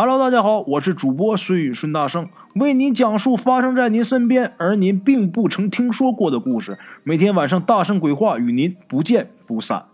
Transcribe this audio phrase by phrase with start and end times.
[0.00, 6.78] Hello，大家好，我是主播孙宇孙大圣，为您讲述发生在您身边而您并不曾听说过的故事。
[7.02, 9.86] 每天晚上大圣鬼话与您不见不散。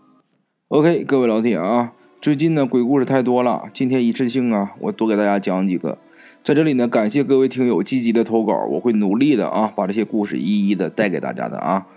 [0.67, 5.97] OK，各位老铁啊，最近呢鬼故事太多了，今天一次性啊，我多给大家讲几个。
[6.43, 11.87] 在这里呢，感谢各位听友积极的投稿，我会努力的啊，把这些故事一一的带给大家的啊。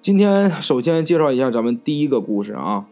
[0.00, 2.86] 今天首先介绍一下咱们第一个故事啊。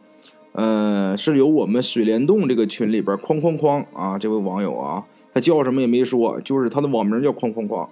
[0.52, 7.88] 呃，是由我们水帘洞这个群里边哐哐哐啊，这位网友啊，他叫什么也没说，就是他的网名叫哐哐哐。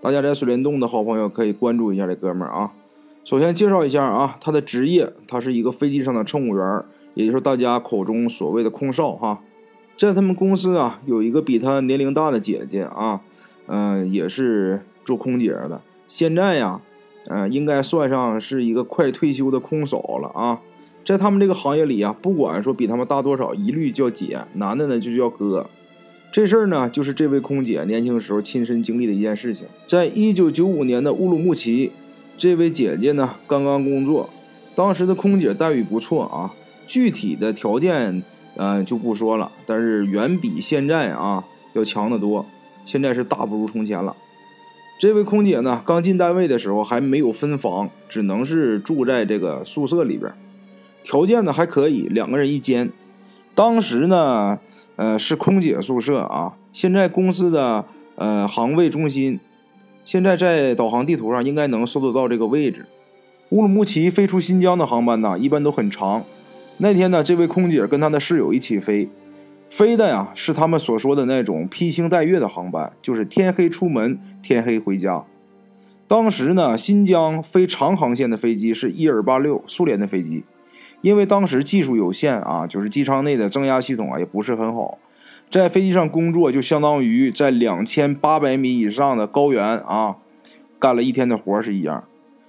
[0.00, 2.72] 大家在水帘洞的好朋友可以关注一下这哥们儿啊。
[3.22, 6.82] 首先介绍一下啊，他的职业，他是一个飞机上的乘务员，
[7.14, 9.40] 也就是大家口中所谓的空少哈。
[9.96, 13.20] 在他们公司啊，有一个比他年龄大的姐姐啊，
[13.66, 15.80] 嗯，也是做空姐的。
[16.08, 16.80] 现在呀，
[17.28, 20.58] 嗯，应该算上是一个快退休的空嫂了啊。
[21.04, 25.68] 在他们这个行业里啊，不管说比他们大多少，一律叫姐；男的呢就叫哥。
[26.32, 29.66] 这事儿呢，就是这位空姐年轻时候亲身经历的一件事情。
[29.86, 31.90] 在一九九五年的乌鲁木齐，
[32.38, 34.30] 这位姐姐呢刚刚工作，
[34.76, 36.54] 当时的空姐待遇不错啊，
[36.86, 38.22] 具体的条件
[38.56, 42.46] 嗯就不说了，但是远比现在啊要强得多。
[42.86, 44.14] 现在是大不如从前了。
[45.00, 50.32] 这位空姐呢刚进单位的时候还没有分房，只能是住在这个宿舍里边。
[51.02, 52.90] 条件呢还可以，两个人一间。
[53.54, 54.58] 当时呢，
[54.96, 56.54] 呃，是空姐宿舍啊。
[56.72, 57.84] 现在公司的
[58.14, 59.40] 呃航位中心，
[60.04, 62.86] 现在在导航地图上应该能搜得到这个位置。
[63.50, 66.22] 乌鲁木齐飞出新疆的航班呢，一般都很长。
[66.78, 69.08] 那天呢，这位空姐跟她的室友一起飞，
[69.68, 75.24] 飞的呀是他们所说的那种披星戴月的航班，就是天黑出门，天黑回家。
[76.06, 80.44] 当时呢，新疆飞长航线的飞机是伊尔八六，苏联的飞机。
[81.00, 84.98] 因为当时技术有限啊，就是机舱内的增压系统啊也不是很好，
[85.50, 90.16] 在飞机上工作就相当于在两千八百米以上的高原啊
[90.78, 92.04] 干了一天的活是一样。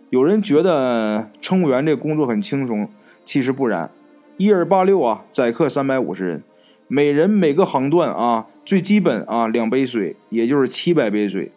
[0.09, 2.89] 有人觉得乘务员这工作很轻松，
[3.23, 3.89] 其实不然。
[4.37, 6.43] 伊尔八六啊，载客三百五十人，
[6.87, 11.51] 每人每个航段啊最基本啊两杯水，也就是七百杯水，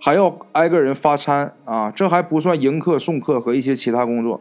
[0.00, 4.40] 还要挨个人发餐啊，这还不算迎客、送客和一些其他工作。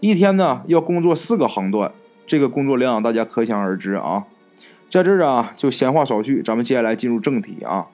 [0.00, 1.90] 一天呢要工作四个航段，
[2.26, 4.24] 这个工作量大家可想而知啊。
[4.90, 7.86] 在这儿啊就闲话少叙，咱们接下来进入正题啊。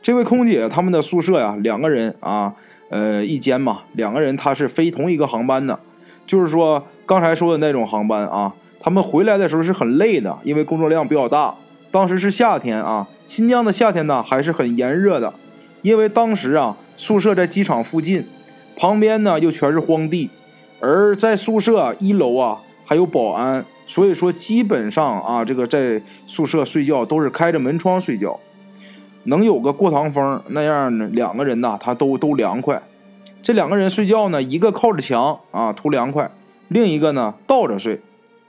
[0.00, 2.54] 这位空姐他们的宿舍呀两个人啊，
[2.88, 5.78] 呃一间嘛，两个人他是飞同一个航班的，
[6.26, 11.54] 就是说刚才说的那种航班啊，他们回来的时候是很累的，因为工作量比较大。
[11.90, 15.34] 当时是夏天啊，新疆的夏天呢还是很炎热的，
[15.82, 18.24] 因为当时啊宿舍在机场附近，
[18.76, 20.30] 旁边呢又全是荒地。
[20.80, 28.40] 而在宿舍一楼啊，还有保安，所以说基本上啊，这个在宿舍睡觉都是开着门窗睡觉，
[29.24, 32.80] 能有个过堂风那样呢，两个人呢他都都凉快。
[33.42, 36.30] 这两个人睡觉呢，一个靠着墙啊图凉快，
[36.68, 38.00] 另一个呢倒着睡，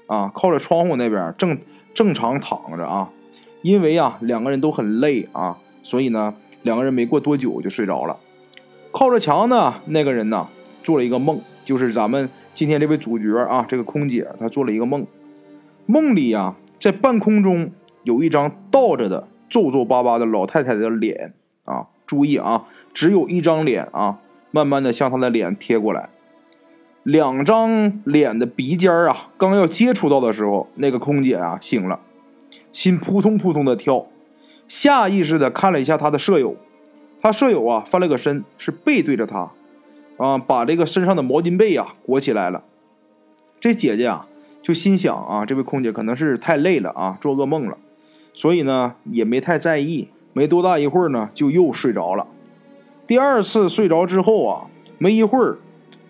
[0.08, 1.58] 啊靠着窗户那边正
[1.94, 3.10] 正常躺着啊。
[3.62, 8.16] 因为啊两个人都很累啊，所以呢两个人没过多久就睡着了。
[8.92, 10.48] 靠着墙呢那个人呢
[10.82, 11.38] 做了一个梦。
[11.72, 15.08] 就是咱们今天这位主角啊，这个空姐她做了一个梦，
[15.86, 17.72] 梦里啊，在半空中
[18.04, 21.32] 有一张倒着的皱皱巴巴的老太太的脸
[21.64, 24.20] 啊，注意啊，只有一张脸啊，
[24.52, 26.10] 慢慢的向她的脸贴过来，
[27.04, 32.02] 两张脸的鼻尖啊，刚要接触到的时候，那个空姐啊醒了，
[32.74, 34.08] 心扑通扑通的跳，
[34.68, 36.58] 下意识的看了一下她的舍友，
[37.22, 39.50] 她舍友啊翻了个身，是背对着她。
[40.22, 42.64] 啊，把这个身上的毛巾被啊裹起来了。
[43.60, 44.28] 这姐姐啊，
[44.62, 47.76] 就心想啊，这位空姐可能是太累了啊，做噩梦了，
[48.32, 50.10] 所以呢也没太在意。
[50.34, 52.28] 没多大一会儿呢，就又睡着了。
[53.08, 54.68] 第二次睡着之后啊，
[55.00, 55.58] 没一会儿，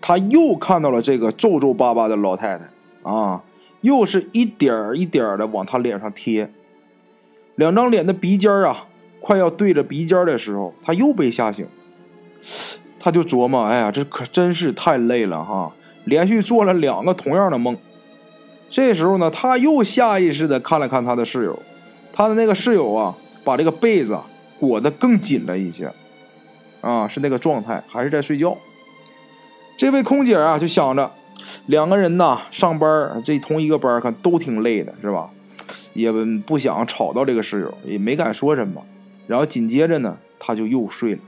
[0.02, 3.42] 她又看到了这个皱皱巴巴的老太太啊，
[3.80, 6.50] 又是一点一点的往她脸上贴。
[7.56, 8.84] 两张脸的鼻尖啊，
[9.20, 11.66] 快要对着鼻尖的时候，她又被吓醒。
[13.02, 15.72] 他就琢磨，哎呀，这可真是太累了哈！
[16.04, 17.76] 连续做了两个同样的梦。
[18.70, 21.58] 这时候呢，他又下意识的看了看他的室友，
[22.12, 23.12] 他的那个室友啊，
[23.44, 24.16] 把这个被子
[24.60, 25.92] 裹得更紧了一些，
[26.80, 28.56] 啊，是那个状态，还是在睡觉。
[29.76, 31.10] 这位空姐啊，就想着，
[31.66, 35.28] 两个人呐，上班这同一个班，看都挺累的，是吧？
[35.92, 36.12] 也
[36.46, 38.80] 不想吵到这个室友，也没敢说什么。
[39.26, 41.20] 然后紧接着呢，他就又睡了。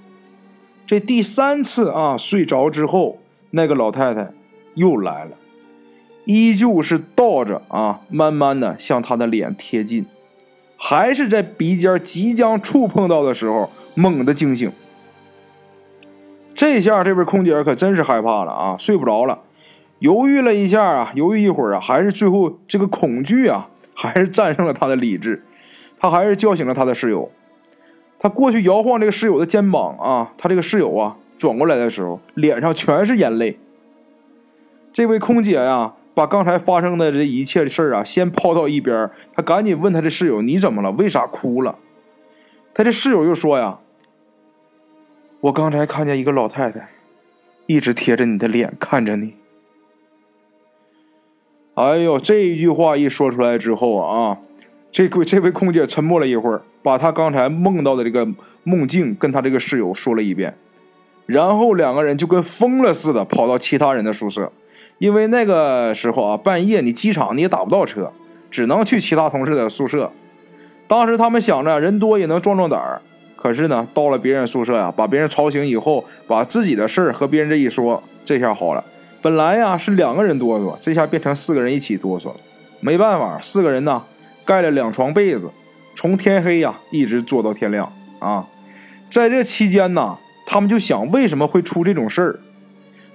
[0.87, 3.19] 这第三次啊，睡着之后，
[3.51, 4.31] 那个老太太
[4.75, 5.31] 又来了，
[6.27, 10.05] 依旧是倒着啊，慢慢的向他的脸贴近。
[10.77, 14.71] 还是在鼻尖即将触碰到的时候猛地惊醒。
[16.55, 19.39] 这下这位空姐可真是害怕了啊，睡不着了，
[20.01, 25.43] 犹豫了一下啊，犹豫一会儿啊，还是最后这个恐惧啊，还是战胜了他的理智，
[25.99, 27.31] 他还是叫醒了他的室友。
[28.25, 33.59] 他过去摇晃这个室友的肩膀啊，他这个室友啊转过来的时候，脸上全是眼泪。
[34.95, 40.91] 这位空姐呀，把刚才发生的这一切的事儿啊，先抛到一边，他赶紧问他的室友：“你怎么了？
[40.93, 41.77] 为啥哭了？”
[42.73, 43.81] 他的室友又说：“呀，
[45.43, 46.89] 我刚才看见一个老太太，
[47.67, 49.35] 一直贴着你的脸看着你。”
[51.77, 54.39] 哎呦，这一句话一说出来之后啊，
[54.95, 56.63] 这位这位空姐沉默了一会儿。
[56.85, 58.29] 把她刚才梦到的这个
[58.63, 60.55] 梦境跟她这个室友说了一遍，
[61.25, 64.53] 然后两个人就跟疯了似的跑到其他人的宿舍，
[64.99, 68.13] 因为那个时候啊，半夜你机场你也打不到车，
[68.51, 70.13] 只能去其他同事的宿舍。
[70.87, 73.01] 当时他们想着人多也能壮壮胆儿，
[73.35, 78.85] 可是呢，到了别人宿舍呀，把别人吵醒以后，把自己的事儿和别人这一说，这下好了。
[79.23, 82.35] 本来呀是两个人哆嗦，这下变成四个人一起哆嗦了。
[82.81, 84.03] 没办法，四个人呢
[84.45, 85.51] 盖了两床被子。
[85.97, 88.47] 从天黑呀，一直坐到天亮啊，
[89.11, 92.41] 在这期间呢，他们就想为什么会出这种事儿。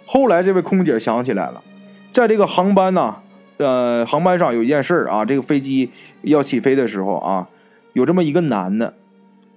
[0.05, 1.61] 后来这位空姐想起来了，
[2.13, 3.17] 在这个航班呢，
[3.57, 5.91] 呃，航班上有一件事啊，这个飞机
[6.21, 7.47] 要起飞的时候啊，
[7.93, 8.95] 有这么一个男的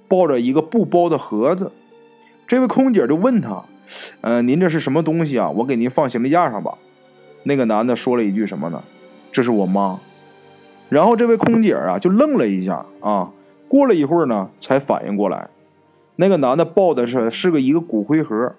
[0.09, 1.73] 抱着一个布包的盒子，
[2.47, 3.65] 这位空姐就问他，
[4.21, 5.49] 呃，您这是什么东西啊？
[5.49, 6.75] 我给您放行李架上吧。
[7.45, 8.83] 那个男的说了一句什么呢？
[9.31, 9.99] 这是我妈。
[10.93, 13.31] 然后这位空姐啊就愣了一下啊，
[13.67, 15.49] 过了一会儿呢才反应过来，
[16.17, 18.53] 那个男的抱的是是个一个骨灰盒。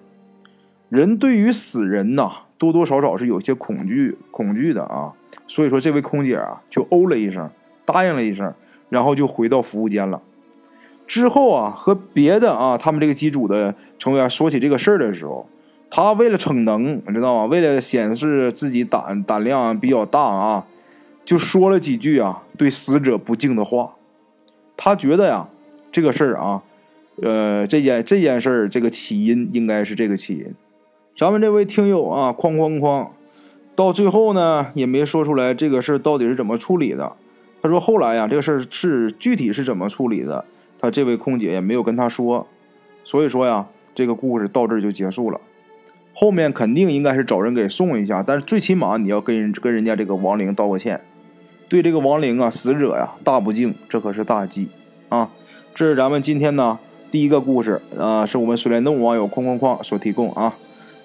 [0.88, 2.28] 人对于死人呐
[2.58, 5.12] 多多少少是有些恐惧恐惧的啊，
[5.46, 7.48] 所以说这位空姐啊就哦了一声，
[7.84, 8.52] 答应了一声，
[8.88, 10.20] 然后就回到服务间了。
[11.06, 15.48] 之后啊和别的啊他们这个机组的成员说起这个事儿的时候，
[15.88, 17.44] 他为了逞能，你知道吗？
[17.44, 20.66] 为了显示自己胆胆量比较大啊。
[21.24, 23.94] 就说了几句啊，对死者不敬的话。
[24.76, 25.48] 他觉得呀，
[25.92, 26.62] 这个事儿啊，
[27.22, 30.54] 呃，这件这件事儿这个起因应该是这个起因。
[31.16, 33.08] 咱们这位听友啊，哐哐哐，
[33.76, 37.12] 到最后呢也没说出来这个事儿到底是怎么处理的。
[37.62, 40.44] 他说后来呀，这个事儿是具体是怎么处理的，
[40.80, 42.46] 他这位空姐也没有跟他说。
[43.04, 45.40] 所以说呀，这个故事到这儿就结束了。
[46.12, 51.00] 后面肯定应该是找人给送一下，但是最起码你要跟人跟人家这个亡灵道个歉。
[51.68, 54.68] 对这个亡灵啊，死者呀，大不敬，这可是大忌
[55.08, 55.30] 啊！
[55.74, 56.78] 这是咱们今天呢
[57.10, 60.52] 第一个故事啊，是我们水帘洞网友哐哐哐所提供啊。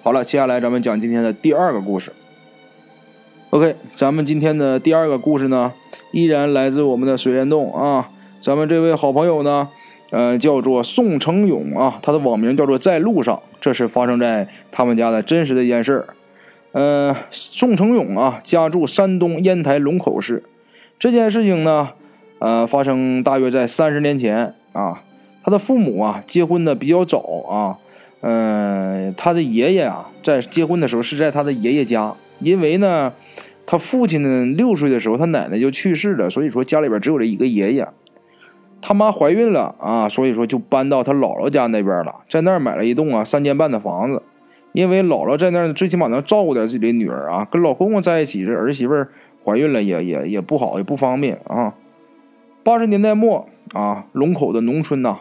[0.02, 2.12] 好了，接下来咱们讲今天的第二个故事。
[3.50, 5.72] OK，咱们今天的第二个故事呢，
[6.12, 8.08] 依然来自我们的水帘洞啊。
[8.42, 9.68] 咱们这位好朋友呢，
[10.10, 13.42] 呃，叫做宋成勇啊，他的网名叫做在路上。
[13.60, 16.06] 这是发生在他们家的真实的一件事。
[16.72, 20.44] 呃，宋成勇啊，家住山东烟台龙口市。
[20.98, 21.90] 这件事情呢，
[22.38, 25.02] 呃，发生大约在三十年前啊。
[25.42, 27.18] 他的父母啊，结婚的比较早
[27.48, 27.78] 啊。
[28.20, 33.12] 嗯，他的爷爷啊，在结婚的时候是在他的爷爷家，因为呢，
[33.64, 37.88] 他父亲呢六岁的时候，他奶奶就去世了，所以说家里边只有这一个爷爷。
[38.82, 44.22] 他妈怀孕了啊，所以说就搬到他姥姥家那边了，在那儿买了一栋啊三间半的房子。
[44.72, 47.46] 因为姥姥在那儿，最起码能照顾点自己的女儿啊。
[47.50, 49.06] 跟老公公在一起，这儿媳妇
[49.44, 51.74] 怀孕了也也也不好，也不方便啊。
[52.62, 55.18] 八十年代末啊，龙口的农村呐，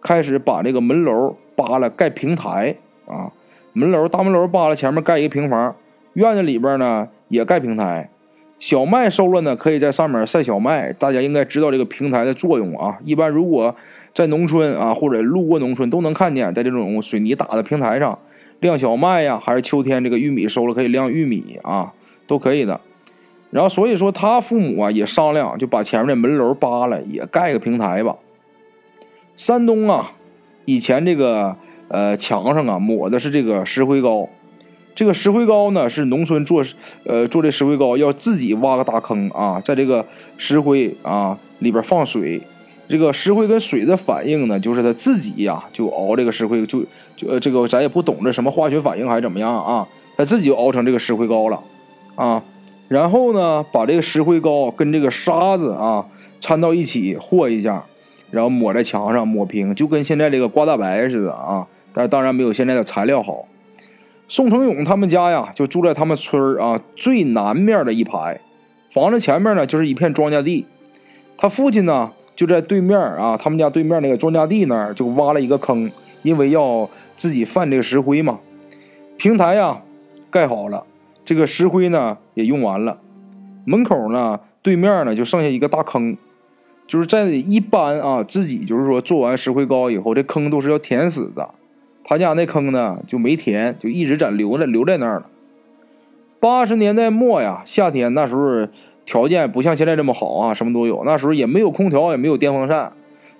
[0.00, 3.32] 开始把这个门楼扒了盖平台啊。
[3.72, 5.74] 门楼大门楼扒了，前面盖一个平房，
[6.12, 8.10] 院子里边呢也盖平台。
[8.58, 10.92] 小麦收了呢，可以在上面晒小麦。
[10.92, 12.98] 大家应该知道这个平台的作用啊。
[13.02, 13.74] 一般如果
[14.14, 18.16] 在农村啊，或者路过农村，都能看见在这种水泥打的平台上。
[18.62, 21.92] 晾小麦呀，还是秋天这个玉米收了可以晾玉米啊，
[22.26, 22.80] 都可以的。
[23.50, 28.16] 然后所以说他父母啊也商量，就把前面的门楼扒了，也盖个平台吧。
[29.36, 30.12] 山东啊，
[30.64, 31.54] 以前这个
[31.88, 34.28] 呃墙上啊抹的是这个石灰膏，
[34.94, 36.64] 这个石灰膏呢是农村做
[37.04, 40.06] 呃做这石灰膏要自己挖个大坑啊，在这个
[40.38, 42.40] 石灰啊里边放水。
[42.88, 46.84] 这个石灰跟水的反应呢，就是他自己呀就熬这个石灰，就
[47.16, 51.58] 就这个咱也不懂这什么化学反应还是怎么样啊，他自己就熬成这个石灰膏了
[52.16, 52.42] 啊。
[52.88, 56.04] 然后呢，把这个石灰膏跟这个沙子啊
[56.40, 57.82] 掺到一起和一下，
[58.30, 61.66] 然后抹在墙上抹平，就跟现在这个刮大白似的啊。
[61.94, 63.46] 但是当然没有现在的材料好。
[64.28, 68.38] 宋成勇他们家呀就住在他们村啊最南面的一排，
[68.90, 70.66] 房子前面呢就是一片庄稼地，
[71.38, 72.10] 他父亲呢。
[72.42, 75.88] 就在对面啊，他们家对面那个庄稼地那儿就挖了一个坑，
[76.24, 78.40] 因为要自己泛这个石灰嘛。
[79.16, 79.80] 平台呀
[80.28, 80.84] 盖好了，
[81.24, 82.98] 这个石灰呢也用完了，
[83.64, 86.16] 门口呢对面呢就剩下一个大坑，
[86.88, 91.48] 就是在一般啊自己就是说做完石灰膏以后，这坑都是要填死的。
[92.02, 95.26] 他家那坑呢就没填，就一直在留着留在那儿了。
[96.40, 98.66] 八十年代末呀，夏天那时候
[99.04, 101.02] 条件不像现在这么好啊，什么都有。
[101.04, 102.92] 那时候也没有空调，也没有电风扇，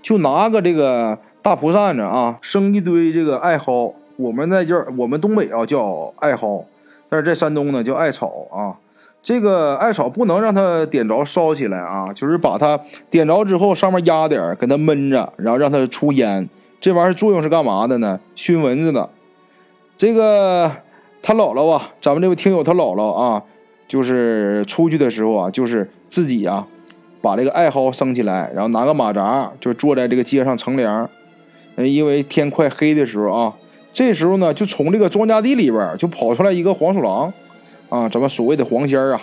[0.03, 3.95] 就拿个这个大蒲扇子啊，生一堆这个艾蒿。
[4.17, 6.65] 我们在这儿，我们东北啊叫艾蒿，
[7.09, 8.77] 但是在山东呢叫艾草啊。
[9.23, 12.79] 这个艾草不能让它点着烧起来啊，就是把它
[13.09, 16.49] 点着之后，上面压点，给它闷着，然后让它出烟。
[16.81, 18.19] 这玩意儿作用是干嘛的呢？
[18.35, 19.09] 熏蚊子的。
[19.97, 20.71] 这个
[21.23, 23.43] 他姥姥啊，咱们这位听友他姥姥啊，
[23.93, 26.65] 就是出去的时候啊，就是自己呀，
[27.21, 31.07] 把这个艾蒿升起来，然后拿个马扎，就坐在这个街上乘凉。
[31.77, 33.53] 因为天快黑的时候啊，
[33.93, 37.31] 这时候呢，就从这个庄稼地里边就跑出来一个黄鼠狼，
[37.91, 39.21] 啊，咱们所谓的黄仙儿啊，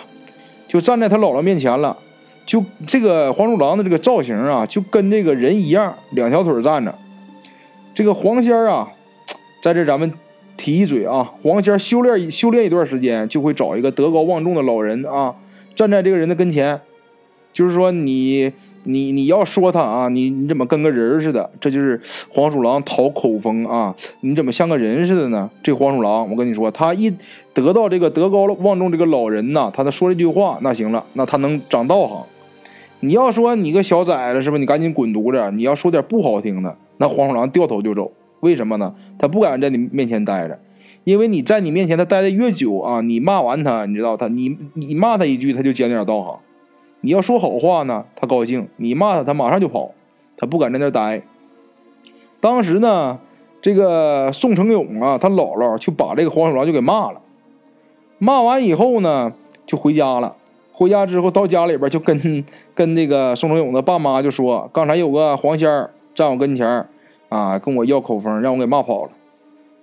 [0.68, 1.96] 就站在他姥姥面前了。
[2.46, 6.94] 就这个黄鼠狼的这个造型啊，就跟这个人一样，两条腿站着。
[7.92, 8.88] 这个黄仙儿啊，
[9.64, 10.12] 在这咱们
[10.60, 15.34] 提一嘴啊，黄仙修炼修炼一段时间，就会找一个德高望重的老人啊，
[15.74, 16.78] 站在这个人的跟前，
[17.50, 18.52] 就是说你
[18.84, 21.50] 你你要说他啊，你你怎么跟个人似的？
[21.58, 21.98] 这就是
[22.28, 23.94] 黄鼠狼讨口风啊！
[24.20, 25.48] 你怎么像个人似的呢？
[25.62, 27.10] 这黄鼠狼，我跟你说，他一
[27.54, 32.22] 得到这个德高望重这个老人呐，他的说这句话，那行了，那他能长道行。
[33.00, 34.60] 你要说你个小崽子是不是？
[34.60, 35.56] 你赶紧滚犊子！
[35.56, 36.76] 你要说点不好听的。
[36.98, 38.94] 那黄鼠狼掉头就走，为什么呢？
[39.18, 40.58] 他不敢在你面前待着，
[41.04, 46.38] 因为你在你面前他待的越久啊，你骂完他，你知道他，你你骂他一句，他就讲点道行；
[47.02, 49.92] 你要说好话呢，他高兴；你骂他，他马上就跑，
[50.36, 51.22] 他不敢在那待。
[52.40, 53.18] 当时呢，
[53.60, 57.20] 这个宋成勇啊，他姥姥就把这个黄鼠狼就给骂了，
[58.18, 59.32] 骂完以后呢，
[59.66, 60.34] 就回家了。
[60.72, 62.42] 回家之后到家里边就跟
[62.74, 65.90] 跟那个宋成勇的爸妈就说，刚才有个黄仙儿。
[66.12, 66.88] 站我跟前儿，
[67.30, 69.10] 啊，跟我要口风，让我给骂跑了。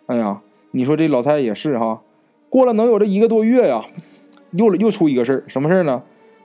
[0.05, 0.39] 哎呀，
[0.71, 2.01] 你说这老太太也是哈，
[2.49, 3.83] 过了能有这一个多月呀，
[4.51, 6.03] 又又出一个事儿，什么事儿呢？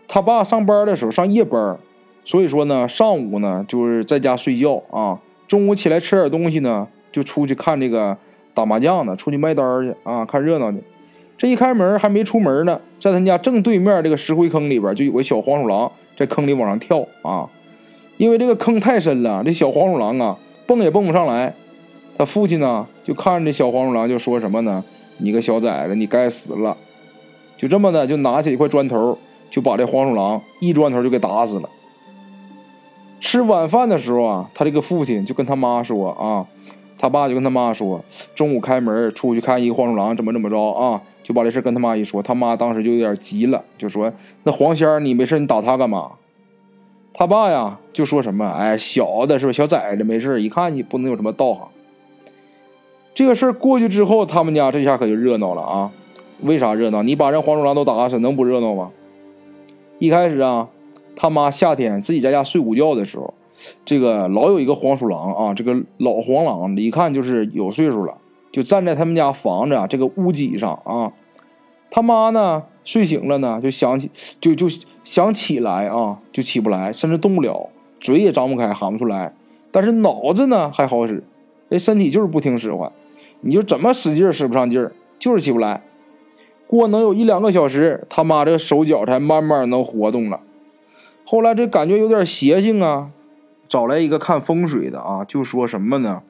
[0.08, 1.76] 他爸上班的时候上夜班，
[2.24, 8.16] 所以说呢，上午呢就是在家睡觉啊，中午起来吃点东西呢，就出去看这个
[8.54, 10.78] 打麻将呢，出去卖单去啊，看热闹去。
[11.38, 17.48] 这一开门还没出门呢，在他家正对面这个石灰坑里边，就有个小黄鼠狼在坑里往上跳啊。
[18.18, 20.38] 因为这个坑太深了，这小黄鼠狼啊，
[20.74, 21.54] 蹦也蹦不上来。
[22.16, 24.82] 他父亲呢，就看着小黄鼠狼，就说什么呢？
[25.18, 26.76] 你个小崽子，你该死了！
[27.56, 29.16] 就这么的，就拿起一块砖头，
[29.50, 31.68] 就把这黄鼠狼一砖头就给打死了。
[33.20, 36.46] 吃晚饭的时候啊，他这个父亲就跟他妈说啊，
[36.98, 38.02] 他爸就跟他妈说，
[38.34, 41.00] 中午开门出去看一个黄鼠狼，怎么怎么着啊？
[41.22, 44.12] 就把这事跟他妈一说，他妈当时就有点急了，就说
[44.42, 46.10] ：“那黄仙儿，你没事你打他干嘛？”
[47.14, 49.52] 他爸呀，就说什么：“哎，小的是吧？
[49.52, 51.68] 小崽子没事一看你不能有什么道行。”
[53.14, 55.90] 这个事儿过去之后，他们家这下可就热闹了啊！
[56.42, 57.02] 为啥热闹？
[57.02, 58.90] 你把人黄鼠狼都打死，能不热闹吗？
[59.98, 60.68] 一开始啊，
[61.14, 63.34] 他妈夏天自己在家睡午觉的时候，
[63.84, 68.14] 这个老有一个黄鼠狼啊，这个老黄狼一看就是有岁数了，
[68.50, 71.12] 就站在他们家房子啊这个屋脊上啊。
[71.92, 74.66] 他妈呢，睡醒了呢，就想起，就就。
[75.04, 77.70] 想起来啊，就起不来，甚至动不了，
[78.00, 79.34] 嘴也张不开，喊不出来。
[79.72, 81.24] 但是脑子呢还好使，
[81.68, 82.92] 这身体就是不听使唤，
[83.40, 85.82] 你就怎么使劲使不上劲儿，就是起不来。
[86.68, 90.38] 过能有一两个小时，他妈这手脚才慢慢能活动了。
[91.24, 93.10] 后来这感觉有点邪性啊，
[93.68, 96.22] 找来一个看风水的啊，就说什么呢？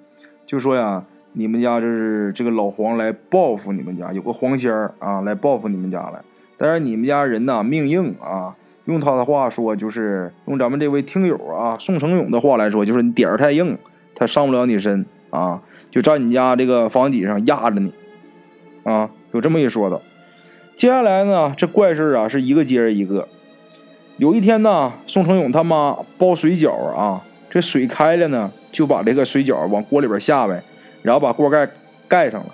[0.47, 6.25] 就说呀，你们家这是这个老黄来报复你们家，有个黄仙儿啊来报复你们家了。
[6.57, 8.57] 但是你们家人呐命硬啊。
[8.87, 13.79] 用他的话说，就是用咱们这位听友啊宋成勇的话来说，就是你点儿太硬，
[14.13, 15.63] 他上不了你身啊，
[15.93, 17.93] 就在你家这个房顶上压着你
[18.83, 20.03] 啊，有这么一说的。
[20.77, 23.29] 接下来呢，这怪事啊是一个接着一个。
[24.17, 30.61] 有一天呢，宋成勇他妈包水饺啊，这水开了呢，就把这个水饺往锅里边下呗，
[31.03, 31.69] 然后把锅盖
[32.09, 32.47] 盖上了。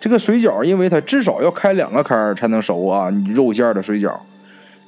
[0.00, 4.12] 这个水饺，因为它至少要开两个开才能熟啊，你肉馅的水饺。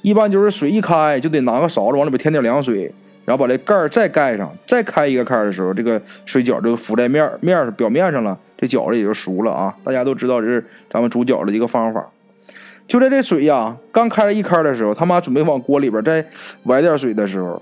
[0.03, 2.89] 一般就是水一开，就得拿个勺子往里边添点凉水，
[3.25, 9.75] 然后把这盖儿再盖上，再开一个开的时候，这个水饺就浮在面面表面上了，这饺子也就熟了啊！
[9.83, 12.05] 大家都知道这是咱们煮饺子一个方法。
[12.87, 16.25] 就在这水呀刚开了一开的时候，他妈准备往锅里边再
[16.63, 17.61] 崴点水的时候，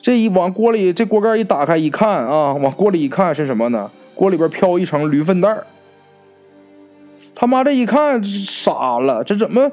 [0.00, 3.90] 这一往锅里，这锅盖一打开一看啊，往锅里一看是什么呢？
[4.16, 5.64] 锅里边飘一层驴粪蛋儿。
[7.34, 9.70] 他妈这一看傻了，这怎么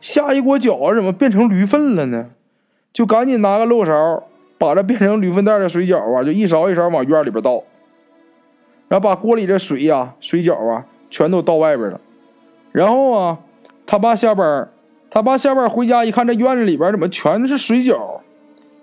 [0.00, 2.26] 下一锅饺子怎么变成驴粪了呢？
[2.92, 4.22] 就赶紧拿个漏勺，
[4.58, 7.62] 把这变成驴粪蛋的水饺啊，就一勺一勺往院里边倒，
[8.88, 12.00] 然后把锅里的水呀、水饺啊全都倒外边了。
[12.72, 13.38] 然后啊，
[13.86, 14.68] 他爸下班，
[15.10, 18.20] 他爸下班回家一看，这院子里边怎么全是水饺？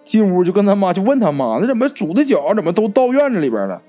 [0.04, 3.82] 进屋就跟他妈就问他妈，那怎么煮的饺怎么都到院子里边了？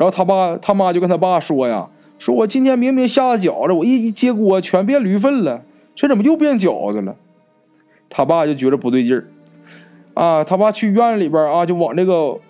[0.00, 1.86] 然后他爸他妈就跟他爸说呀，
[2.18, 5.60] 说我今天明明下的饺子，我一一接锅全变驴粪了，
[5.94, 7.14] 这怎么又变饺子了？
[8.08, 9.28] 他爸就觉得不对劲儿，
[10.14, 12.40] 啊，他爸去院里边啊，就往这个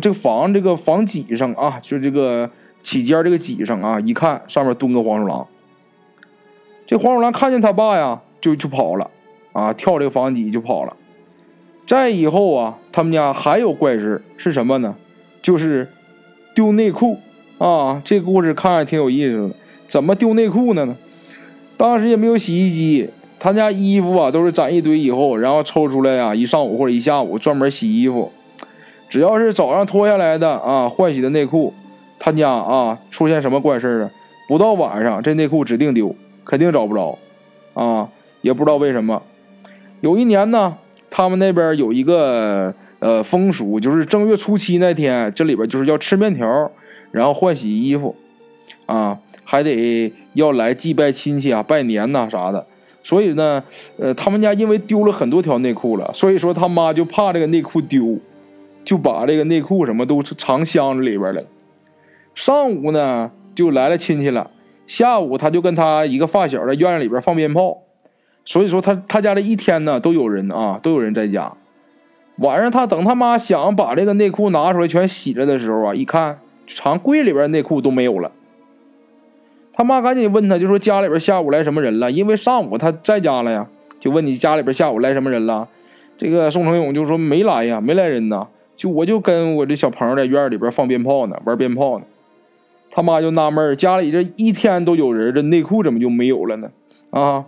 [0.00, 2.48] 这个房这个房脊上啊，就这个
[2.84, 5.44] 起间这个脊上啊，一看上面蹲个黄鼠狼。
[6.86, 9.10] 这黄鼠狼看见他爸呀，就就跑了，
[9.52, 10.96] 啊，跳这个房脊就跑了。
[11.84, 14.94] 再以后啊，他们家还有怪事是什么呢？
[15.42, 15.88] 就是
[16.54, 17.18] 丢内裤
[17.58, 18.00] 啊。
[18.04, 19.54] 这故事看着挺有意思的。
[19.86, 20.96] 怎么丢内裤呢？
[21.76, 28.32] 当时也没有洗衣机，他家衣服啊都是攒一堆以后，然后抽出来呀，一上午或者一下午专门洗衣服。
[29.08, 31.74] 只要是早上脱下来的啊，换洗的内裤，
[32.18, 34.10] 他家啊出现什么怪事啊？
[34.48, 37.18] 不到晚上，这内裤指定丢，肯定找不着
[37.74, 38.08] 啊，
[38.40, 39.22] 也不知道为什么。
[40.00, 40.76] 有一年呢。
[41.14, 46.70] 他们那边有一个呃风俗，就是正月初七那天，这里边就是要吃面条，
[47.10, 48.14] 然后换洗衣服，
[48.86, 52.64] 啊，还得要来祭拜亲戚啊、拜年呐啥的。
[53.02, 53.60] 所以呢，
[53.98, 58.20] 呃，他们家因为丢了很多条内裤了，所以说他妈就怕这个内裤丢，
[58.84, 61.42] 就把这个内裤什么都藏箱子里边了。
[62.36, 64.48] 上午呢就来了亲戚了，
[64.86, 67.78] 下午他就跟他一个发小在院子里边放鞭炮。
[68.44, 71.52] 所以说他他家这一天呢都有人啊，都有人在家。
[72.36, 78.32] 晚上他等他妈想把这个内裤拿出来全洗了的时候啊，一看藏柜里边内裤都没有了。
[79.74, 82.10] 他妈赶紧问他，就说家里边下午来什么人了？
[82.10, 83.66] 因为上午他在家了呀，
[84.00, 85.68] 就问你家里边下午来什么人了？
[86.18, 92.04] 这个宋成勇就说没来呀，没来人呐，就我就跟我这小朋友在院里边放鞭炮呢，玩鞭炮呢。
[92.90, 96.70] 他妈就纳闷家里这一天都有人，这内裤怎么就没有了呢？
[97.10, 97.46] 啊？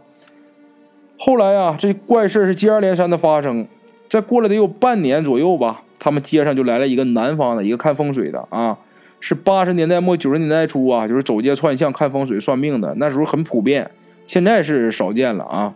[1.19, 3.67] 后来啊，这怪事是接二连三的发生。
[4.09, 8.79] 再过了得有半年左右吧，他们街上就来了一个南方的一个看风水的啊，
[9.21, 13.91] 是八十年代末九十年代初啊，就是走街串巷看风水算命的，那时候很普遍，
[14.27, 15.75] 现在是少见了啊。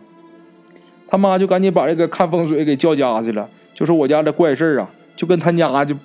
[1.07, 5.95] 他妈就赶紧把这个看风水给叫家去了，就说我家这怪事啊，就跟他家就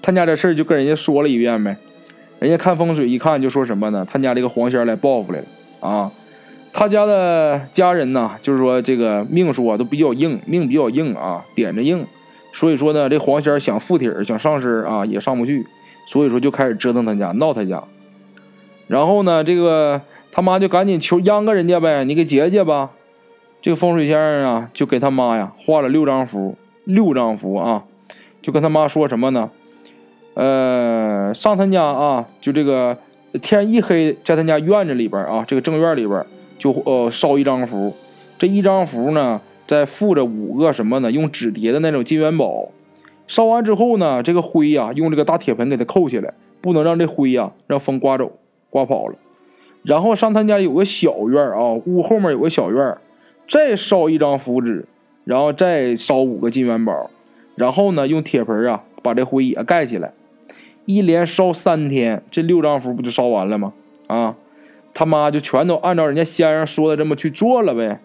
[0.00, 1.76] 他家这事就跟人家说了一遍呗。
[2.40, 4.06] 人家看风水一看就说什么呢？
[4.10, 5.46] 他家这个黄仙来报复来了
[5.80, 6.10] 啊。
[6.76, 12.04] 他家的家人呢，就是说这个命数啊都比较硬，命比较硬啊，点着硬，
[12.52, 15.64] 所以说呢，这黄仙想附体想上身啊也上不去，
[16.08, 17.80] 所以说就开始折腾他家，闹他家。
[18.88, 20.00] 然后呢，这个
[20.32, 22.90] 他妈就赶紧求央个人家呗，你给解解吧。
[23.62, 27.84] 这个风水先生啊，就给他妈呀画了六张符，六张符啊，
[28.42, 29.48] 就跟他妈说什么呢？
[30.34, 32.98] 呃，上他家啊，就这个
[33.40, 36.26] 天一黑，在他家院子里边啊，这个正院里边。
[36.58, 37.94] 就呃烧一张符，
[38.38, 41.10] 这一张符呢，再附着五个什么呢？
[41.10, 42.70] 用纸叠的那种金元宝。
[43.26, 48.32] 烧完之后呢，这个灰呀，用这个大铁盆给它扣起来，不能让这灰呀让风刮走、
[48.70, 49.14] 刮跑了。
[49.82, 52.96] 然后上他家有个小院啊，屋后面有个小院
[53.48, 54.86] 再烧一张符纸，
[55.24, 57.10] 然后再烧五个金元宝，
[57.54, 60.12] 然后呢，用铁盆啊把这灰也盖起来，
[60.86, 63.72] 一连烧三天，这六张符不就烧完了吗？
[64.06, 64.36] 啊！
[64.94, 68.00] 他妈就全都按照人家先生说的这么去做了呗。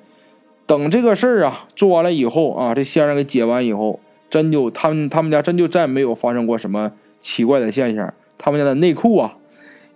[0.66, 4.00] 等这个事儿啊做完了以后啊，这先生给解完以后，
[4.30, 8.14] 真就他们他们家真就再没有发生过什么奇怪的现象。
[8.38, 9.38] 他们家的内裤啊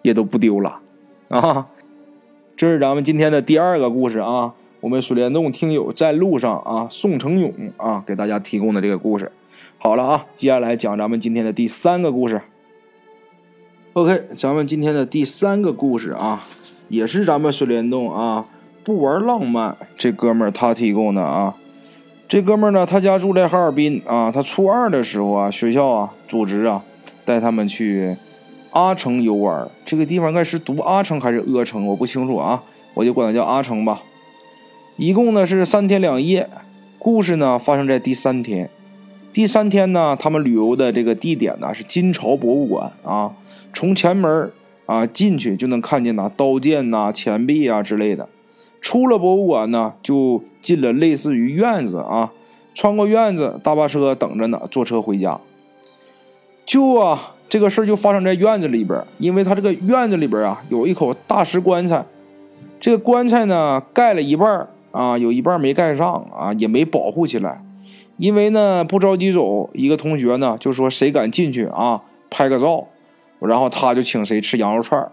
[0.01, 0.79] 也都不丢了
[1.29, 1.67] 啊。
[2.55, 4.53] 这是咱们今天的第二个故事啊。
[4.81, 9.31] 我们水帘洞听友在路上啊，宋成勇啊给大家提供的这个故事。
[9.77, 12.41] 好了啊，接下来讲咱们今天的第三个故事。
[13.93, 16.43] OK，咱们今天的第三个故事啊。
[16.89, 18.45] 也是咱们水帘洞啊，
[18.83, 21.55] 不玩浪漫，这哥们儿他提供的啊。
[22.27, 24.31] 这哥们儿呢，他家住在哈尔滨啊。
[24.31, 26.83] 他初二的时候啊，学校啊组织啊，
[27.25, 28.15] 带他们去
[28.71, 29.67] 阿城游玩。
[29.85, 32.61] 这个地方应该是读阿城还是阿城，我不清楚啊，
[32.93, 34.01] 我就管它叫阿城吧。
[34.97, 36.47] 一共呢是三天两夜。
[36.99, 38.69] 故事呢发生在第三天。
[39.31, 43.31] 第三天呢，他们旅游的这个地点呢是金朝博物馆啊，
[43.73, 44.51] 从前门。
[44.85, 48.27] 啊，进去就能看见呐，刀剑呐、钱币啊之类的。
[48.81, 52.31] 出了博物馆呢，就进了类似于院子啊。
[52.75, 55.39] 穿过院子，大巴车等着呢，坐车回家。
[56.65, 62.03] 就啊，这个事儿就发生在院子里边，因为他这个院子里边啊有一口大石棺材，
[62.79, 67.63] 这个棺材呢盖了一半啊，有一半没盖上啊，也没保护起来。
[68.17, 72.87] 因为呢不着急走，一个同学呢就说谁敢进去啊拍个照，
[73.45, 75.11] 然后他就请谁吃羊肉串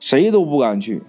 [0.00, 1.02] 谁都不敢去。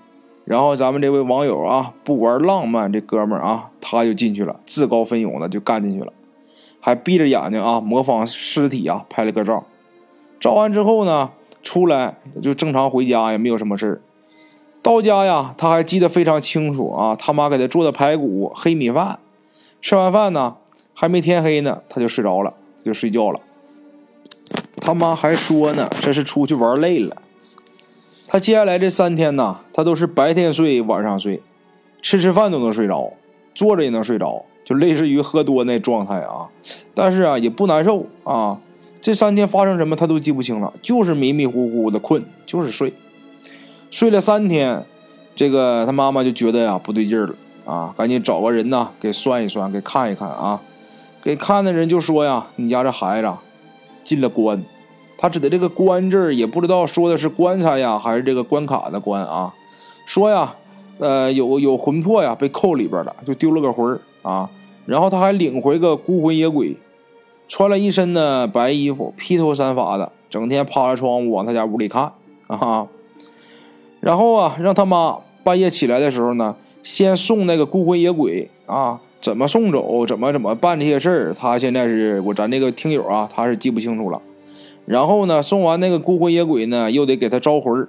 [0.45, 6.11] 然后咱们这位网友啊，不玩浪漫，这哥们儿啊，他就进去了，自告奋勇的就干进去了，
[6.81, 9.63] 还闭着眼睛啊，模仿尸体啊拍了个照。
[10.41, 14.01] 照完之后呢，出来就正常回家，也没有什么事。
[14.81, 19.19] 到家呀，他还记得非常清楚啊，他妈给他做的排骨、黑米饭。
[19.81, 20.57] 吃完饭呢，
[20.93, 23.39] 还没天黑呢，他就睡着了，就睡觉了。
[24.77, 27.17] 他妈还说呢，这是出去玩累了。
[28.27, 31.41] 他接下来这三天呢，他都是白天睡，晚上睡，
[32.01, 33.13] 吃吃饭都能睡着，
[33.53, 36.49] 坐着也能睡着，就类似于喝多那状态啊。
[36.95, 38.57] 但是啊，也不难受啊。
[39.01, 42.93] 这三天发生什么他都记不清了，就是迷迷糊糊的困，就是睡。
[43.91, 44.83] 睡了三天，
[45.35, 47.35] 这个他妈妈就觉得呀不对劲儿了
[47.65, 50.59] 啊，赶紧找个人呐给算一算，给看一看啊。
[51.21, 53.31] 给看的人就说呀，你家这孩子
[54.03, 54.61] 进了关。
[55.17, 59.53] 他指的这个“棺”字，也不知道说的是棺材呀，还是这个关卡的“关”啊。
[60.05, 60.53] 说呀，
[60.99, 64.49] 呃，有有魂魄呀，被扣里边了，就丢了个魂儿啊。
[64.85, 66.75] 然后他还领回个孤魂野鬼，
[67.47, 72.11] 穿了一身的白衣服，披头散发的，整天趴着窗户往他家屋里看
[72.47, 72.87] 啊。
[74.01, 84.21] 然后啊，让他妈半夜起来的时候呢，先送那个孤魂野鬼啊，怎么送走，怎么怎么办这些事儿，他现在是我咱这个听友啊，他是记不清楚了。
[84.85, 87.87] 然后呢，送完那个孤魂野鬼呢，又得给他招魂儿。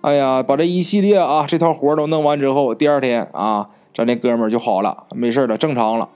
[0.00, 6.08] 哎呀，把这一系列啊这套活都弄完之后，第二天啊，咱那哥们儿就好了，没事了，正常了。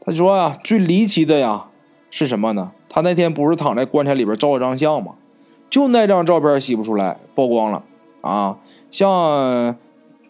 [0.00, 1.66] 他说呀，最离奇的呀
[2.10, 2.72] 是什么呢？
[2.88, 5.12] 他那天不是躺在棺材里边照了张相吗？
[5.68, 7.82] 就那张照片洗不出来，曝光了
[8.22, 8.56] 啊。
[8.90, 9.76] 像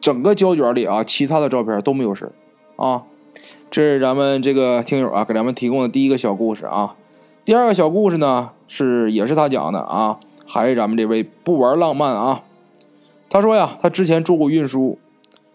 [0.01, 2.33] 整个胶卷里啊，其他的照片都没有事
[2.75, 3.05] 啊。
[3.71, 6.95] 这是咱们这个听友啊给咱们提供的第一个小故事啊。
[7.45, 12.43] 第二个小故事呢，是也是他讲的啊，还是咱们这位不玩浪漫啊。
[13.29, 14.99] 他说呀，他之前做过运输，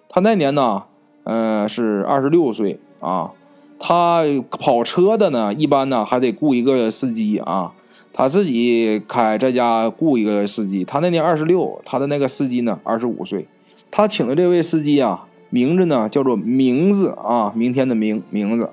[0.09, 0.83] 他那年呢，
[1.23, 3.31] 嗯，是二十六岁啊。
[3.79, 7.71] 他跑车的呢，一般呢还得雇一个司机啊，
[8.11, 10.83] 他自己开，在家雇一个司机。
[10.83, 13.47] 他那年二十六，他的那个司机呢二十五岁。
[13.91, 18.69] 他请的这位司机啊，名字呢叫做名字啊，明天的明名字。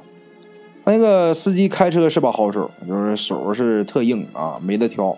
[0.84, 5.16] 那个司机开车是把好手，就是手是特硬啊，没得挑。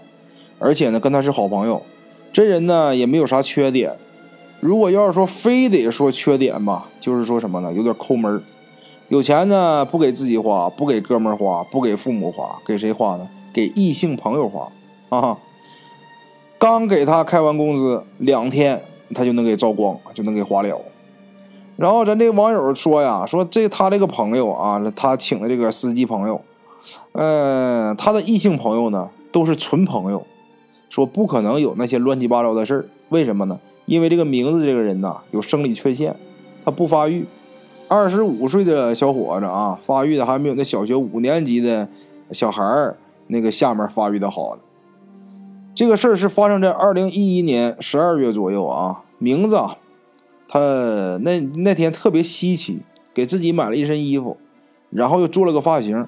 [0.59, 1.83] 而且呢，跟他是好朋友。
[2.33, 3.93] 这人呢也没有啥缺点。
[4.61, 7.73] 如果要是说非得说缺点吧，就是说什么呢？
[7.73, 8.43] 有点抠门
[9.09, 13.29] 有钱呢不给自己花，不给哥们花，不给父母花，给谁花呢？
[13.53, 14.69] 给异性朋友花
[15.09, 15.39] 啊。
[16.59, 18.81] 刚给他开完工资两天，
[19.15, 20.81] 他就能给照光，就能给花了。
[21.77, 26.41] 然后咱这网友说呀，说这他这个朋友啊，他请的这个司机朋友，
[27.13, 30.27] 嗯，他的异性朋友呢都是纯朋友，
[30.89, 32.87] 说不可能有那些乱七八糟的事儿。
[33.11, 33.59] 为什么呢？
[33.85, 36.17] 因为这个名字这个人呐有生理缺陷，
[36.65, 37.27] 他不发育。
[37.89, 41.87] 二十五岁的小伙子啊，发育的还没有那小学五年级的
[42.33, 44.63] 小孩儿那个下面发育的好呢。
[45.75, 49.61] 这个事儿是发生在二零一一年十二月左右啊，名字。
[50.49, 50.59] 他
[51.23, 52.81] 那那天特别稀奇，
[53.13, 54.37] 给自己买了一身衣服，
[54.91, 56.07] 然后又做了个发型，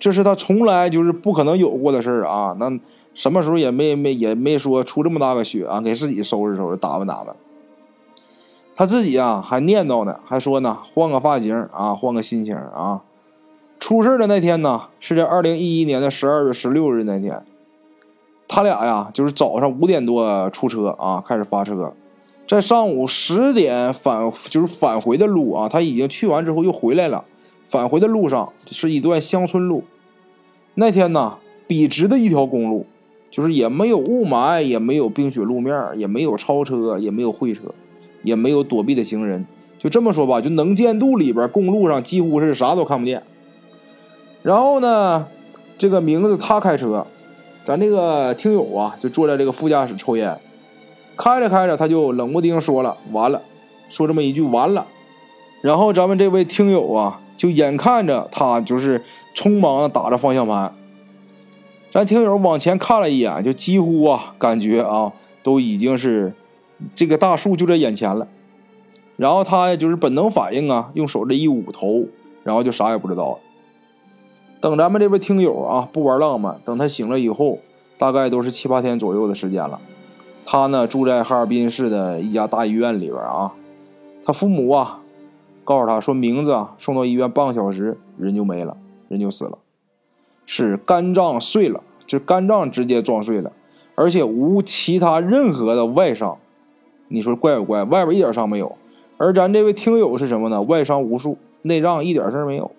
[0.00, 2.56] 这是他从来就是不可能有过的事儿啊！
[2.58, 2.78] 那
[3.14, 7.36] 什么时候也没没也没说出这么大个血啊，给自己收拾收拾，打扮打扮。
[8.74, 13.02] 他自己啊还念叨呢，还说呢，换个发型啊，换个心情啊。
[13.78, 17.44] 出事的那天呢，是在二零一一年的十二月十六日那天，
[18.48, 21.92] 他俩呀就是早上五点多出车啊，开始发车。
[22.46, 27.24] 在上午十点返就是返回的路啊，他已经去完之后又回来了。
[27.68, 29.84] 返回的路上是一段乡村路。
[30.74, 32.86] 那天呢，笔直的一条公路，
[33.30, 37.62] 就是也没有雾霾，也没有冰雪路面，也没有超车，也没有会车，
[38.22, 39.46] 也没有躲避的行人。
[39.78, 43.22] 就这么说吧，就能见度里边，公路上几乎是啥都看不见。
[44.42, 45.26] 然后呢，
[45.78, 47.06] 这个名字他开车，
[47.64, 50.36] 咱这个听友啊，就坐在这个副驾驶抽烟。
[51.16, 53.42] 开着开着，他就冷不丁说了：“完了，
[53.88, 54.86] 说这么一句完了。”
[55.62, 59.02] 然后咱们这位听友啊，就眼看着他就是
[59.34, 60.74] 匆忙打着方向盘。
[61.92, 66.32] 咱听友往前看了一眼，就几乎啊，感觉啊，都已经是
[66.94, 68.26] 这个大树就在眼前了。
[69.16, 72.06] 然后他就是本能反应啊，用手这一捂头，
[72.42, 73.38] 然后就啥也不知道了。
[74.60, 77.58] 等咱们这位听友啊不玩浪漫，等他醒了以后，
[77.98, 79.78] 大概都是七八天左右的时间了。
[80.44, 83.52] 他呢住在哈尔滨市的一家大医院里边啊，
[84.24, 85.00] 他父母啊
[85.64, 88.76] 告诉他说名字啊送到医院半个小时人就没了，
[89.08, 89.58] 人就死了，
[90.44, 93.52] 是肝脏碎了，这肝脏直接撞碎了，
[93.94, 96.36] 而且无其他任何的外伤。
[97.08, 97.84] 你说怪不怪？
[97.84, 98.76] 外边一点伤没有，
[99.18, 100.62] 而咱这位听友是什么呢？
[100.62, 102.70] 外伤无数，内脏一点事儿没有。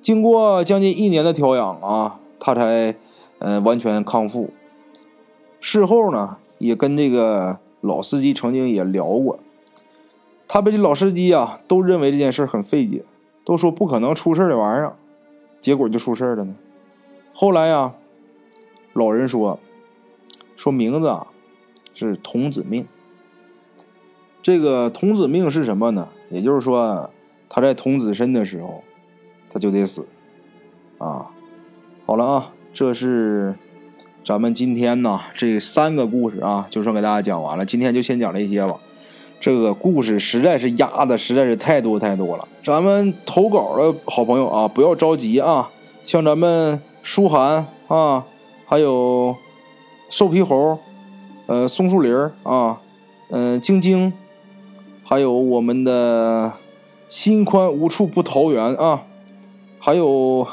[0.00, 2.94] 经过将近一年的调养啊，他才
[3.38, 4.50] 嗯完全康复。
[5.60, 9.38] 事后呢，也跟这个老司机曾经也聊过，
[10.46, 13.04] 他被这老司机啊都认为这件事很费解，
[13.44, 14.96] 都说不可能出事的玩意儿，
[15.60, 16.54] 结果就出事了呢。
[17.32, 17.94] 后来呀，
[18.92, 19.58] 老人说，
[20.56, 21.28] 说名字啊
[21.94, 22.86] 是童子命。
[24.42, 26.08] 这个童子命是什么呢？
[26.30, 27.10] 也就是说，
[27.48, 28.82] 他在童子身的时候，
[29.50, 30.06] 他就得死，
[30.96, 31.30] 啊，
[32.06, 33.54] 好了啊，这是
[34.28, 37.64] 咱们今天呢这三个故事啊，就算给大家讲完了。
[37.64, 38.76] 今天就先讲这些吧。
[39.40, 42.46] 这个故事实在是压的实在是太多太多了。
[42.62, 45.70] 咱们投稿的好朋友啊，不要着急啊，
[46.04, 48.22] 像咱们舒涵啊，
[48.66, 49.34] 还有
[50.10, 50.78] 瘦皮猴，
[51.46, 52.78] 呃，松树林啊，
[53.30, 54.12] 嗯，晶晶。
[55.04, 56.52] 还有我们的
[57.08, 59.00] 心宽无处不投缘啊，
[59.78, 60.46] 还有，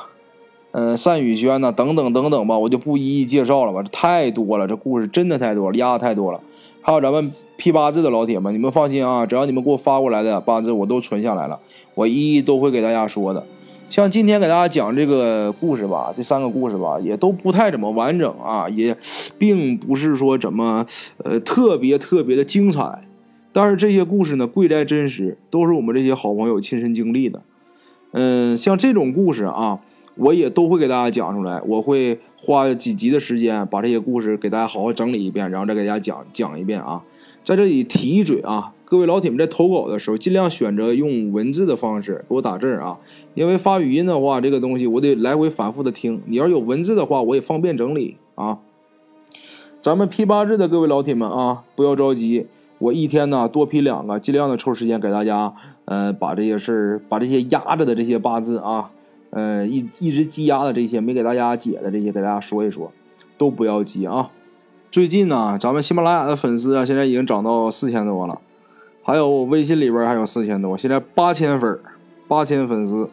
[0.78, 6.42] 嗯，单宇轩呐，等等等等吧，我就不一一介绍了吧，这太多了，这故事真的太多了，压的太多了。
[6.82, 11.58] 还有咱们批八字的老铁们，你们放心啊，只要你们给我发过来的八字，我都存下来了，
[11.94, 13.42] 我一一都会给大家说的。
[13.90, 18.98] 像今天给大家讲这个故事吧，这三个故事吧，也都不太怎么完整啊，也
[19.38, 20.86] 并不是说怎么
[21.24, 23.02] 呃特别特别的精彩。
[23.54, 27.42] 但是这些故事呢，贵在真实，都是我们这些好朋友亲身经历的。
[28.12, 29.80] 嗯，像这种故事啊，
[30.16, 31.62] 我也都会给大家讲出来。
[31.66, 37.04] 我会花几集的时间把这些故事给大家好好整理一遍，然后再给大家讲讲一遍啊。
[37.44, 42.98] 在这里提一嘴啊，各位老铁们在投稿的时候，尽量选择用文字的方式给我打字啊，
[43.36, 46.22] 因为发语音的话，这个东西我得来回反复的听。
[46.26, 48.58] 你要有文字的话，我也方便整理啊。
[49.82, 52.48] 咱们批八字的各位老铁们啊，不要着急。
[52.80, 55.54] 我一天呢多批两个，尽量的抽时间给大家，
[55.86, 58.90] 呃，把这些事儿，把这些压着的这些八字啊，
[59.36, 62.90] 呃，一一直积压的这些没给大家解的这些，给大家说一说，
[63.38, 64.32] 都不要急啊。
[64.90, 68.40] 最近呢，咱们喜马拉雅的粉丝啊，现在已经涨到四千多了，
[69.04, 71.78] 还有微信里边还有四千多，现在八千粉，
[72.30, 73.10] 八千粉丝。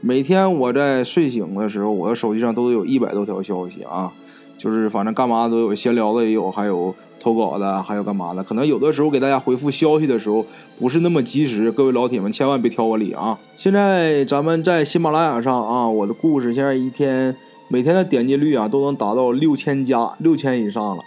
[0.00, 4.12] 每天我在睡醒的时候，我的手机上都有一百多条消息啊，
[4.58, 6.92] 就是反正干嘛都有，闲聊的也有，还有。
[7.20, 8.42] 投稿的还有干嘛的？
[8.44, 10.44] 可能有的时候给大家回复消息的时候
[10.78, 13.38] 不是那么及时，各位老铁们千万别挑我理啊！
[13.56, 17.34] 现在咱们在喜马拉雅上啊，我的故事现在一天
[17.68, 21.02] 每天的点击率啊都能达到六千加六千以上了。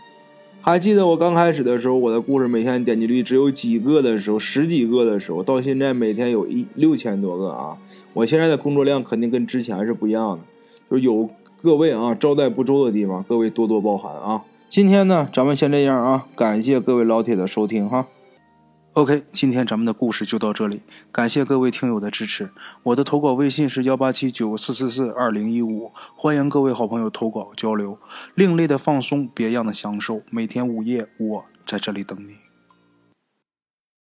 [0.62, 7.78] 还记得我刚开始的时候，我的故事每天点击率只有几个的时候，十几个的时候，到现在每天有一六千多个啊！
[8.13, 10.39] 我现在的工作量肯定跟之前是不一样的，
[10.91, 11.30] 就有
[11.62, 14.41] 各位啊招待不周的地方，各位多多包涵啊！
[14.70, 16.26] 今天呢，咱们先这样啊！
[16.36, 18.06] 感谢各位老铁的收听哈。
[18.94, 22.50] OK，今天咱们的故事就到这里，感谢各位听友的支持。
[22.84, 27.98] 我的投稿微信是幺八七九四四四二零一五，欢迎各位好朋友投稿交流。
[28.36, 32.47] 另类的放松，别样的享受，每天午夜我在这里等你。